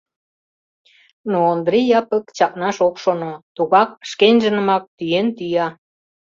Но 1.29 1.37
Ондри 1.51 1.79
Япык 1.99 2.25
чакнаш 2.37 2.77
ок 2.87 2.95
шоно, 3.03 3.31
тугак 3.55 3.89
шкенжынымак 4.09 4.83
тӱен-тӱя: 4.97 5.67